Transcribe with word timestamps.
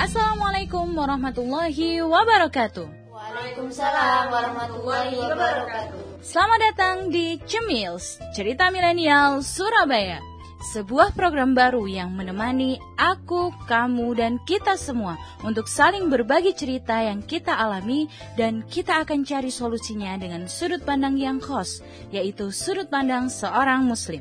Assalamualaikum 0.00 0.94
warahmatullahi 0.94 1.98
wabarakatuh. 2.06 2.86
Waalaikumsalam 3.10 4.30
warahmatullahi 4.30 5.18
wabarakatuh. 5.18 6.22
Selamat 6.22 6.58
datang 6.62 6.96
di 7.10 7.42
Cemils, 7.42 8.22
Cerita 8.30 8.70
Milenial 8.70 9.42
Surabaya. 9.42 10.29
Sebuah 10.60 11.16
program 11.16 11.56
baru 11.56 11.88
yang 11.88 12.12
menemani 12.12 12.76
aku, 13.00 13.48
kamu, 13.64 14.12
dan 14.12 14.36
kita 14.44 14.76
semua 14.76 15.16
untuk 15.40 15.64
saling 15.64 16.12
berbagi 16.12 16.52
cerita 16.52 17.00
yang 17.00 17.24
kita 17.24 17.56
alami 17.56 18.12
dan 18.36 18.60
kita 18.68 19.00
akan 19.00 19.24
cari 19.24 19.48
solusinya 19.48 20.20
dengan 20.20 20.44
sudut 20.52 20.84
pandang 20.84 21.16
yang 21.16 21.40
khas, 21.40 21.80
yaitu 22.12 22.52
sudut 22.52 22.92
pandang 22.92 23.32
seorang 23.32 23.88
muslim. 23.88 24.20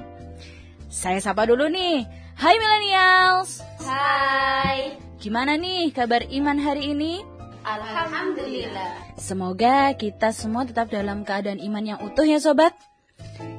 Saya 0.87 1.19
sapa 1.19 1.43
dulu 1.43 1.67
nih. 1.67 2.07
Hai 2.39 2.55
millennials. 2.55 3.59
Hai. 3.83 4.95
Gimana 5.19 5.59
nih 5.59 5.91
kabar 5.91 6.23
iman 6.23 6.55
hari 6.55 6.95
ini? 6.95 7.19
Alhamdulillah. 7.67 9.19
Semoga 9.19 9.91
kita 9.99 10.31
semua 10.31 10.63
tetap 10.63 10.87
dalam 10.87 11.27
keadaan 11.27 11.59
iman 11.59 11.83
yang 11.83 11.99
utuh 11.99 12.23
ya 12.23 12.39
sobat. 12.39 12.71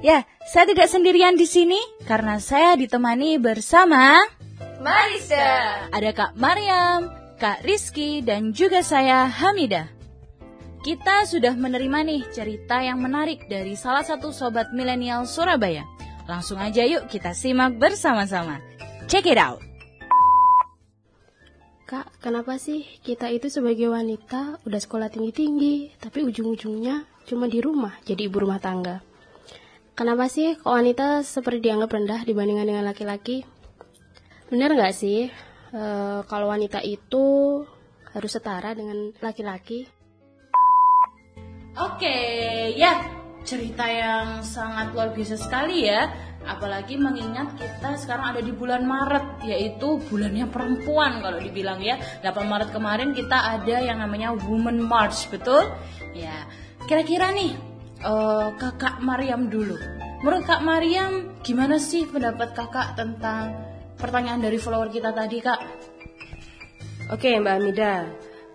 Ya, 0.01 0.25
saya 0.49 0.65
tidak 0.65 0.89
sendirian 0.89 1.37
di 1.37 1.45
sini 1.45 1.77
karena 2.09 2.41
saya 2.41 2.73
ditemani 2.77 3.37
bersama 3.37 4.17
Marisa. 4.81 5.89
ada 5.93 6.11
Kak 6.17 6.41
Mariam, 6.41 7.13
Kak 7.37 7.61
Rizky, 7.69 8.25
dan 8.25 8.57
juga 8.57 8.81
saya 8.81 9.29
Hamidah. 9.29 9.89
Kita 10.81 11.29
sudah 11.29 11.53
menerima 11.53 12.09
nih 12.09 12.23
cerita 12.33 12.81
yang 12.81 13.05
menarik 13.05 13.45
dari 13.53 13.77
salah 13.77 14.01
satu 14.01 14.33
sobat 14.33 14.73
milenial 14.73 15.29
Surabaya. 15.29 15.85
Langsung 16.25 16.57
aja 16.57 16.81
yuk 16.89 17.05
kita 17.13 17.37
simak 17.37 17.77
bersama-sama. 17.77 18.65
Check 19.05 19.29
it 19.29 19.37
out. 19.37 19.61
Kak, 21.85 22.09
kenapa 22.23 22.57
sih 22.57 22.87
kita 23.05 23.29
itu 23.29 23.51
sebagai 23.53 23.93
wanita 23.93 24.63
udah 24.63 24.81
sekolah 24.81 25.13
tinggi-tinggi, 25.13 25.99
tapi 26.01 26.23
ujung-ujungnya 26.25 27.05
cuma 27.29 27.51
di 27.51 27.59
rumah 27.59 27.99
jadi 28.07 28.31
ibu 28.31 28.41
rumah 28.41 28.63
tangga? 28.63 29.10
Kenapa 30.01 30.33
sih 30.33 30.57
kok 30.57 30.73
wanita 30.73 31.21
seperti 31.21 31.69
dianggap 31.69 31.93
rendah 31.93 32.25
dibandingkan 32.25 32.65
dengan 32.65 32.89
laki-laki? 32.89 33.45
Bener 34.49 34.73
nggak 34.73 34.97
sih 34.97 35.29
eh, 35.77 36.21
kalau 36.25 36.49
wanita 36.49 36.81
itu 36.81 37.61
harus 38.17 38.33
setara 38.33 38.73
dengan 38.73 39.13
laki-laki? 39.21 39.85
Oke, 41.77 42.17
ya 42.81 43.13
cerita 43.45 43.85
yang 43.93 44.41
sangat 44.41 44.97
luar 44.97 45.13
biasa 45.13 45.37
sekali 45.37 45.85
ya. 45.85 46.09
Apalagi 46.49 46.97
mengingat 46.97 47.61
kita 47.61 48.01
sekarang 48.01 48.33
ada 48.33 48.41
di 48.41 48.57
bulan 48.57 48.89
Maret, 48.89 49.45
yaitu 49.45 50.01
bulannya 50.09 50.49
perempuan 50.49 51.21
kalau 51.21 51.37
dibilang 51.37 51.77
ya. 51.85 52.01
8 52.25 52.41
Maret 52.49 52.73
kemarin 52.73 53.13
kita 53.13 53.37
ada 53.37 53.77
yang 53.85 54.01
namanya 54.01 54.33
Women 54.33 54.81
March, 54.81 55.29
betul? 55.29 55.69
Ya, 56.17 56.49
kira-kira 56.89 57.37
nih 57.37 57.70
eh, 58.01 58.49
kakak 58.57 59.05
Mariam 59.05 59.49
dulu. 59.53 59.77
Menurut 60.21 60.45
kak 60.45 60.61
Mariam, 60.61 61.41
gimana 61.41 61.81
sih 61.81 62.05
pendapat 62.05 62.53
kakak 62.53 62.93
tentang 62.93 63.57
pertanyaan 63.97 64.45
dari 64.45 64.61
follower 64.61 64.93
kita 64.93 65.17
tadi 65.17 65.41
kak? 65.41 65.61
Oke 67.09 67.41
Mbak 67.41 67.55
Amida, 67.57 68.05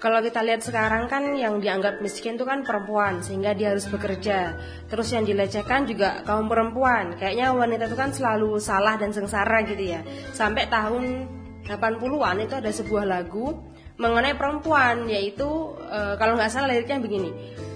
kalau 0.05 0.21
kita 0.21 0.45
lihat 0.45 0.61
sekarang 0.61 1.09
kan 1.09 1.33
yang 1.33 1.57
dianggap 1.57 1.97
miskin 2.03 2.38
itu 2.38 2.45
kan 2.45 2.61
perempuan 2.61 3.25
sehingga 3.25 3.57
dia 3.57 3.73
harus 3.73 3.89
bekerja. 3.89 4.53
Terus 4.85 5.07
yang 5.09 5.25
dilecehkan 5.25 5.89
juga 5.89 6.21
kaum 6.21 6.45
perempuan. 6.45 7.17
Kayaknya 7.17 7.55
wanita 7.55 7.89
itu 7.89 7.97
kan 7.97 8.13
selalu 8.13 8.61
salah 8.61 9.01
dan 9.01 9.09
sengsara 9.09 9.66
gitu 9.66 9.81
ya. 9.81 10.06
Sampai 10.29 10.69
tahun 10.69 11.25
80-an 11.66 12.38
itu 12.38 12.53
ada 12.53 12.69
sebuah 12.69 13.09
lagu 13.09 13.57
mengenai 13.97 14.38
perempuan 14.38 15.09
yaitu 15.09 15.73
e, 15.88 16.19
kalau 16.22 16.38
nggak 16.38 16.53
salah 16.53 16.69
liriknya 16.69 17.01
begini. 17.01 17.31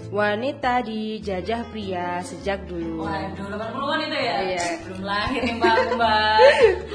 Wanita 0.10 0.82
dijajah 0.82 1.70
pria 1.70 2.18
sejak 2.26 2.66
dulu. 2.66 3.06
Waduh, 3.06 3.46
80-an 3.46 4.00
itu 4.10 4.18
ya? 4.18 4.36
Iya. 4.42 4.64
Belum 4.82 5.02
lahir 5.06 5.42
nih 5.46 5.56
mbak, 5.62 5.78
mbak. 5.94 6.40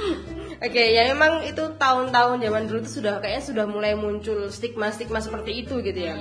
Oke, 0.67 0.83
ya 0.97 1.03
memang 1.15 1.47
itu 1.47 1.63
tahun-tahun 1.79 2.43
zaman 2.43 2.63
dulu 2.67 2.79
itu 2.83 2.91
sudah 2.99 3.23
kayaknya 3.23 3.43
sudah 3.47 3.65
mulai 3.71 3.95
muncul 3.95 4.51
stigma-stigma 4.51 5.23
seperti 5.23 5.63
itu 5.63 5.79
gitu 5.79 6.11
ya. 6.11 6.19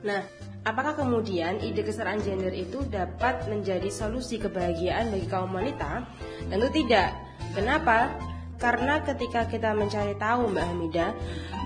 Nah, 0.00 0.24
apakah 0.64 0.96
kemudian 0.96 1.60
ide 1.60 1.84
kesetaraan 1.84 2.24
gender 2.24 2.56
itu 2.56 2.86
dapat 2.88 3.44
menjadi 3.50 3.90
solusi 3.92 4.40
kebahagiaan 4.40 5.12
bagi 5.12 5.28
kaum 5.28 5.52
wanita? 5.52 6.08
Tentu 6.48 6.68
tidak. 6.72 7.12
Kenapa? 7.52 8.14
Karena 8.58 8.98
ketika 9.06 9.46
kita 9.46 9.70
mencari 9.70 10.18
tahu 10.18 10.50
Mbak 10.50 10.64
Hamida, 10.66 11.14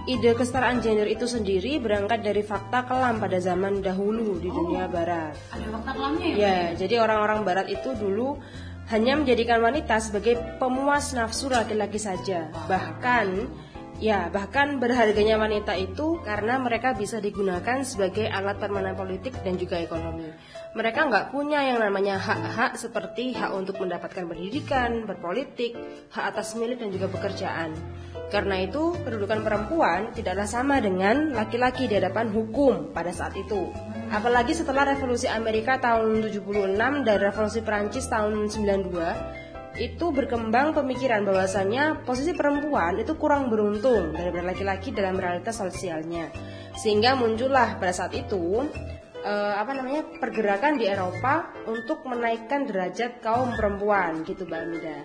ide 0.05 0.37
kesetaraan 0.37 0.85
gender 0.85 1.09
itu 1.09 1.25
sendiri 1.25 1.81
berangkat 1.81 2.21
dari 2.21 2.45
fakta 2.45 2.85
kelam 2.85 3.17
pada 3.17 3.41
zaman 3.41 3.81
dahulu 3.81 4.37
di 4.37 4.53
dunia 4.53 4.93
barat. 4.93 5.33
Ada 5.57 5.73
fakta 5.73 5.91
kelamnya 5.97 6.29
ya? 6.29 6.37
Ya, 6.37 6.59
jadi 6.77 7.01
orang-orang 7.01 7.49
barat 7.49 7.67
itu 7.73 7.97
dulu 7.97 8.37
hanya 8.93 9.17
menjadikan 9.17 9.65
wanita 9.65 9.97
sebagai 10.05 10.37
pemuas 10.61 11.17
nafsu 11.17 11.49
laki-laki 11.49 11.97
saja. 11.97 12.53
Bahkan 12.69 13.27
ya, 14.03 14.27
bahkan 14.35 14.83
berharganya 14.83 15.39
wanita 15.39 15.79
itu 15.79 16.19
karena 16.27 16.59
mereka 16.59 16.91
bisa 16.99 17.23
digunakan 17.23 17.87
sebagai 17.87 18.27
alat 18.27 18.59
permainan 18.59 18.99
politik 18.99 19.31
dan 19.47 19.55
juga 19.55 19.79
ekonomi. 19.79 20.27
Mereka 20.75 21.07
nggak 21.07 21.31
punya 21.31 21.63
yang 21.63 21.79
namanya 21.79 22.19
hak-hak 22.19 22.75
seperti 22.75 23.31
hak 23.31 23.55
untuk 23.55 23.79
mendapatkan 23.79 24.27
pendidikan, 24.27 25.07
berpolitik, 25.07 25.79
hak 26.11 26.35
atas 26.35 26.59
milik 26.59 26.83
dan 26.83 26.91
juga 26.91 27.07
pekerjaan. 27.15 27.71
Karena 28.35 28.65
itu, 28.65 28.97
kedudukan 29.07 29.45
perempuan 29.47 30.11
tidaklah 30.11 30.49
sama 30.49 30.83
dengan 30.83 31.31
laki-laki 31.37 31.87
di 31.87 32.01
hadapan 32.01 32.33
hukum 32.33 32.91
pada 32.91 33.15
saat 33.15 33.39
itu. 33.39 33.71
Apalagi 34.11 34.57
setelah 34.57 34.89
revolusi 34.89 35.31
Amerika 35.31 35.79
tahun 35.79 36.27
76 36.27 37.07
dan 37.07 37.17
revolusi 37.23 37.61
Prancis 37.63 38.09
tahun 38.11 38.51
92 38.51 39.52
itu 39.81 40.13
berkembang 40.13 40.77
pemikiran 40.77 41.25
bahwasannya 41.25 42.05
posisi 42.05 42.37
perempuan 42.37 43.01
itu 43.01 43.17
kurang 43.17 43.49
beruntung 43.49 44.13
daripada 44.13 44.53
laki-laki 44.53 44.93
dalam 44.93 45.17
realitas 45.17 45.57
sosialnya. 45.57 46.29
Sehingga 46.77 47.17
muncullah 47.17 47.81
pada 47.81 47.93
saat 47.93 48.13
itu 48.13 48.69
eh, 49.25 49.55
apa 49.57 49.73
namanya 49.73 50.05
pergerakan 50.21 50.77
di 50.77 50.85
Eropa 50.85 51.57
untuk 51.65 52.05
menaikkan 52.05 52.69
derajat 52.69 53.25
kaum 53.25 53.57
perempuan 53.57 54.27
gitu 54.29 54.45
Mbak 54.45 54.61
Amida. 54.61 54.99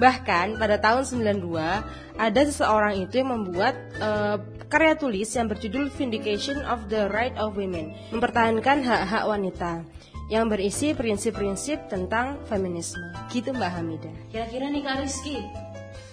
Bahkan 0.00 0.56
pada 0.56 0.80
tahun 0.80 1.04
92 1.04 2.16
ada 2.16 2.40
seseorang 2.48 2.96
itu 2.96 3.20
yang 3.20 3.36
membuat 3.36 3.76
eh, 4.00 4.36
karya 4.72 4.96
tulis 4.96 5.28
yang 5.36 5.52
berjudul 5.52 5.92
Vindication 5.92 6.64
of 6.64 6.88
the 6.88 7.12
Right 7.12 7.36
of 7.36 7.60
Women, 7.60 7.92
mempertahankan 8.08 8.80
hak-hak 8.80 9.24
wanita 9.28 9.84
yang 10.32 10.48
berisi 10.48 10.96
prinsip-prinsip 10.96 11.92
tentang 11.92 12.40
feminisme. 12.48 13.04
Gitu 13.28 13.52
Mbak 13.52 13.70
Hamida. 13.76 14.12
Kira-kira 14.32 14.72
nih 14.72 14.80
Kak 14.80 14.96
Rizky, 15.04 15.36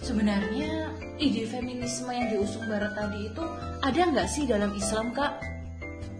sebenarnya 0.03 0.91
ide 1.15 1.47
feminisme 1.47 2.11
yang 2.11 2.27
diusung 2.27 2.67
Barat 2.67 2.91
tadi 2.99 3.31
itu 3.31 3.43
ada 3.79 4.01
nggak 4.11 4.27
sih 4.27 4.43
dalam 4.43 4.75
Islam 4.75 5.15
Kak? 5.15 5.39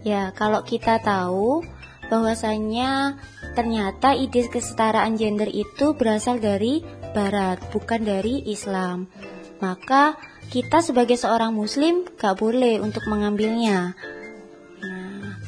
Ya, 0.00 0.32
kalau 0.32 0.64
kita 0.64 0.96
tahu 1.04 1.60
bahwasanya 2.08 3.20
ternyata 3.52 4.16
ide 4.16 4.48
kesetaraan 4.48 5.20
gender 5.20 5.52
itu 5.52 5.92
berasal 5.92 6.40
dari 6.40 6.80
barat, 7.12 7.60
bukan 7.68 8.00
dari 8.00 8.48
Islam. 8.48 9.12
Maka 9.60 10.16
kita 10.48 10.80
sebagai 10.80 11.20
seorang 11.20 11.52
muslim 11.52 12.08
gak 12.16 12.40
boleh 12.40 12.80
untuk 12.80 13.04
mengambilnya. 13.06 13.92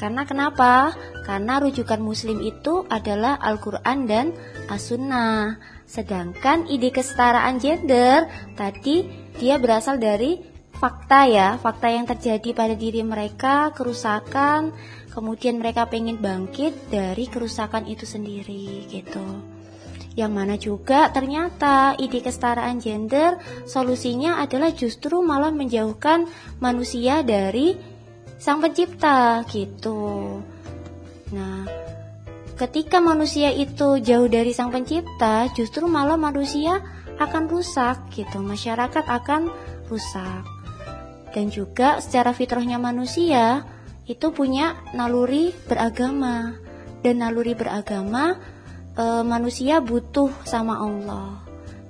Karena 0.03 0.27
kenapa? 0.27 0.91
Karena 1.23 1.63
rujukan 1.63 2.03
muslim 2.03 2.43
itu 2.43 2.83
adalah 2.91 3.39
Al-Quran 3.39 4.11
dan 4.11 4.35
As-Sunnah. 4.67 5.63
Sedangkan 5.87 6.67
ide 6.67 6.91
kesetaraan 6.91 7.63
gender 7.63 8.27
tadi 8.59 9.07
dia 9.39 9.63
berasal 9.63 10.03
dari 10.03 10.43
fakta 10.75 11.31
ya, 11.31 11.55
fakta 11.55 11.95
yang 11.95 12.11
terjadi 12.11 12.51
pada 12.51 12.75
diri 12.75 13.07
mereka, 13.07 13.71
kerusakan, 13.71 14.75
kemudian 15.15 15.63
mereka 15.63 15.87
pengen 15.87 16.19
bangkit 16.19 16.91
dari 16.91 17.31
kerusakan 17.31 17.87
itu 17.87 18.03
sendiri 18.03 18.91
gitu. 18.91 19.23
Yang 20.19 20.33
mana 20.35 20.55
juga 20.59 21.15
ternyata 21.15 21.95
ide 21.95 22.19
kesetaraan 22.19 22.83
gender 22.83 23.39
solusinya 23.71 24.43
adalah 24.43 24.75
justru 24.75 25.23
malah 25.23 25.55
menjauhkan 25.55 26.27
manusia 26.59 27.23
dari 27.23 27.93
sang 28.43 28.59
pencipta 28.59 29.47
gitu. 29.47 30.43
Nah, 31.31 31.63
ketika 32.59 32.99
manusia 32.99 33.55
itu 33.55 34.03
jauh 34.03 34.27
dari 34.27 34.51
sang 34.51 34.75
pencipta, 34.75 35.47
justru 35.55 35.87
malah 35.87 36.19
manusia 36.19 36.83
akan 37.23 37.47
rusak 37.47 38.11
gitu. 38.11 38.43
Masyarakat 38.43 39.07
akan 39.07 39.47
rusak. 39.87 40.43
Dan 41.31 41.55
juga 41.55 42.03
secara 42.03 42.35
fitrahnya 42.35 42.83
manusia 42.83 43.63
itu 44.11 44.35
punya 44.35 44.75
naluri 44.91 45.55
beragama 45.71 46.59
dan 47.07 47.23
naluri 47.23 47.55
beragama 47.55 48.43
e, 48.99 49.05
manusia 49.23 49.79
butuh 49.79 50.29
sama 50.43 50.83
Allah 50.83 51.41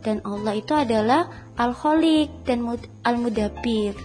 dan 0.04 0.20
Allah 0.22 0.52
itu 0.54 0.76
adalah 0.76 1.50
al-khaliq 1.56 2.44
dan 2.44 2.68
al-mudabbir. 3.02 3.96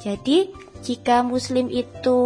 Jadi 0.00 0.54
jika 0.80 1.20
muslim 1.20 1.68
itu 1.68 2.18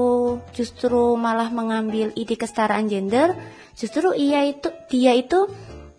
justru 0.55 1.19
malah 1.19 1.51
mengambil 1.51 2.15
ide 2.15 2.39
kesetaraan 2.39 2.87
gender, 2.87 3.35
justru 3.75 4.15
ia 4.15 4.47
itu 4.47 4.71
dia 4.89 5.13
itu 5.19 5.51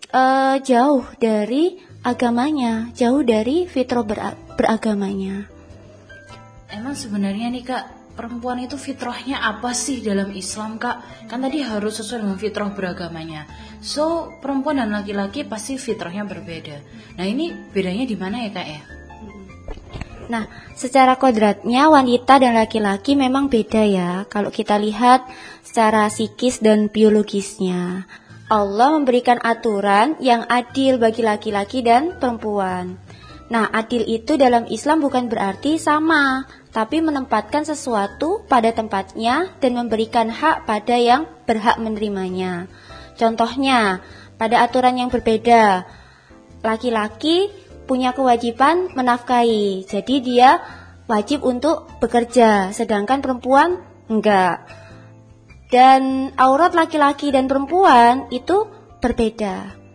e, 0.09 0.23
jauh 0.63 1.03
dari 1.19 1.79
agamanya, 2.01 2.89
jauh 2.95 3.21
dari 3.21 3.67
fitrah 3.67 4.05
beragamanya. 4.55 5.51
Emang 6.71 6.95
sebenarnya 6.95 7.51
nih 7.51 7.63
kak, 7.63 7.83
perempuan 8.15 8.63
itu 8.63 8.79
fitrahnya 8.79 9.43
apa 9.43 9.75
sih 9.75 9.99
dalam 9.99 10.31
Islam 10.31 10.79
kak? 10.79 11.27
Kan 11.27 11.43
tadi 11.43 11.59
harus 11.61 11.99
sesuai 11.99 12.23
dengan 12.23 12.39
fitrah 12.39 12.71
beragamanya. 12.71 13.45
So 13.83 14.31
perempuan 14.39 14.79
dan 14.79 14.95
laki-laki 14.95 15.43
pasti 15.43 15.75
fitrahnya 15.75 16.23
berbeda. 16.23 16.77
Nah 17.19 17.25
ini 17.27 17.51
bedanya 17.75 18.07
di 18.07 18.15
mana 18.15 18.47
ya 18.47 18.51
kak 18.55 18.67
ya? 18.67 18.81
Nah, 20.25 20.49
secara 20.73 21.21
kodratnya 21.21 21.85
wanita 21.85 22.41
dan 22.41 22.57
laki-laki 22.57 23.13
memang 23.13 23.45
beda 23.45 23.83
ya. 23.85 24.11
Kalau 24.25 24.49
kita 24.49 24.81
lihat 24.81 25.25
secara 25.61 26.09
psikis 26.09 26.61
dan 26.65 26.89
biologisnya, 26.89 28.09
Allah 28.49 28.89
memberikan 28.93 29.37
aturan 29.41 30.17
yang 30.21 30.45
adil 30.45 30.97
bagi 30.97 31.21
laki-laki 31.25 31.85
dan 31.85 32.17
perempuan. 32.17 32.97
Nah, 33.45 33.69
adil 33.69 34.01
itu 34.09 34.41
dalam 34.41 34.65
Islam 34.65 35.05
bukan 35.05 35.29
berarti 35.29 35.77
sama, 35.77 36.49
tapi 36.73 36.97
menempatkan 36.97 37.61
sesuatu 37.61 38.41
pada 38.49 38.73
tempatnya 38.73 39.53
dan 39.61 39.77
memberikan 39.77 40.33
hak 40.33 40.65
pada 40.65 40.97
yang 40.97 41.29
berhak 41.45 41.77
menerimanya. 41.77 42.65
Contohnya, 43.13 44.01
pada 44.41 44.65
aturan 44.65 44.97
yang 44.97 45.13
berbeda, 45.13 45.85
laki-laki 46.65 47.53
punya 47.85 48.11
kewajiban 48.11 48.91
menafkahi, 48.91 49.85
jadi 49.85 50.15
dia 50.21 50.49
wajib 51.05 51.45
untuk 51.45 51.87
bekerja, 52.01 52.73
sedangkan 52.73 53.21
perempuan 53.21 53.81
enggak. 54.09 54.65
Dan 55.69 56.33
aurat 56.37 56.73
laki-laki 56.77 57.33
dan 57.33 57.49
perempuan 57.49 58.29
itu 58.29 58.69
berbeda. 59.01 59.85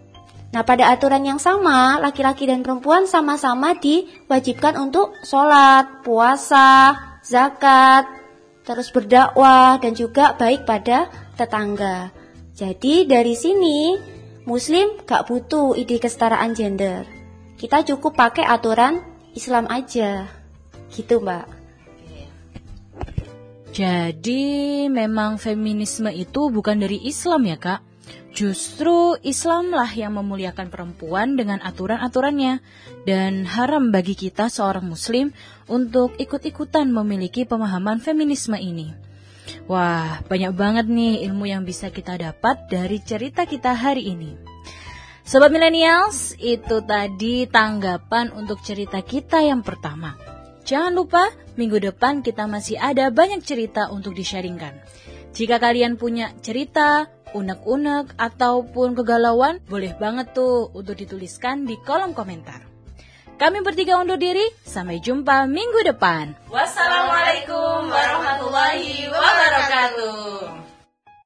Nah, 0.50 0.66
pada 0.66 0.90
aturan 0.90 1.22
yang 1.22 1.38
sama, 1.38 2.02
laki-laki 2.02 2.42
dan 2.42 2.66
perempuan 2.66 3.06
sama-sama 3.06 3.78
diwajibkan 3.78 4.74
untuk 4.82 5.14
sholat, 5.22 6.02
puasa, 6.02 6.98
zakat, 7.22 8.10
terus 8.66 8.90
berdakwah, 8.90 9.78
dan 9.78 9.94
juga 9.94 10.34
baik 10.34 10.66
pada 10.66 11.06
tetangga. 11.38 12.10
Jadi, 12.50 13.06
dari 13.06 13.38
sini, 13.38 13.94
Muslim 14.42 14.98
gak 15.06 15.30
butuh 15.30 15.78
ide 15.78 16.02
kesetaraan 16.02 16.50
gender. 16.58 17.19
Kita 17.60 17.84
cukup 17.84 18.16
pakai 18.16 18.48
aturan 18.48 19.04
Islam 19.36 19.68
aja. 19.68 20.24
Gitu, 20.88 21.20
Mbak. 21.20 21.44
Jadi, 23.76 24.88
memang 24.88 25.36
feminisme 25.36 26.08
itu 26.08 26.48
bukan 26.48 26.80
dari 26.80 27.04
Islam 27.04 27.44
ya, 27.44 27.60
Kak? 27.60 27.84
Justru 28.32 29.20
Islamlah 29.20 29.92
yang 29.92 30.16
memuliakan 30.16 30.72
perempuan 30.72 31.36
dengan 31.36 31.60
aturan-aturannya 31.60 32.64
dan 33.04 33.44
haram 33.44 33.92
bagi 33.92 34.16
kita 34.16 34.48
seorang 34.48 34.88
muslim 34.88 35.36
untuk 35.68 36.16
ikut-ikutan 36.16 36.88
memiliki 36.88 37.44
pemahaman 37.44 38.00
feminisme 38.00 38.56
ini. 38.56 38.96
Wah, 39.68 40.24
banyak 40.24 40.56
banget 40.56 40.86
nih 40.88 41.28
ilmu 41.28 41.44
yang 41.44 41.68
bisa 41.68 41.92
kita 41.92 42.16
dapat 42.16 42.72
dari 42.72 43.04
cerita 43.04 43.44
kita 43.44 43.76
hari 43.76 44.16
ini. 44.16 44.49
Sobat 45.30 45.54
millennials, 45.54 46.34
itu 46.42 46.82
tadi 46.82 47.46
tanggapan 47.46 48.34
untuk 48.34 48.58
cerita 48.66 48.98
kita 48.98 49.38
yang 49.38 49.62
pertama. 49.62 50.18
Jangan 50.66 50.90
lupa, 50.90 51.30
minggu 51.54 51.78
depan 51.78 52.18
kita 52.18 52.50
masih 52.50 52.74
ada 52.82 53.14
banyak 53.14 53.38
cerita 53.46 53.94
untuk 53.94 54.18
disharingkan. 54.18 54.74
Jika 55.30 55.62
kalian 55.62 56.02
punya 56.02 56.34
cerita, 56.42 57.06
unek-unek, 57.30 58.18
ataupun 58.18 58.98
kegalauan, 58.98 59.62
boleh 59.70 59.94
banget 60.02 60.34
tuh 60.34 60.66
untuk 60.74 60.98
dituliskan 60.98 61.62
di 61.62 61.78
kolom 61.78 62.10
komentar. 62.10 62.66
Kami 63.38 63.62
bertiga 63.62 64.02
undur 64.02 64.18
diri, 64.18 64.50
sampai 64.66 64.98
jumpa 64.98 65.46
minggu 65.46 65.94
depan. 65.94 66.34
Wassalamualaikum 66.50 67.86
warahmatullahi 67.86 69.06
wabarakatuh. 69.06 70.69